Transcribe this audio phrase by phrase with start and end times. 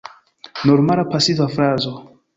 [0.69, 1.93] Normala pasiva frazo.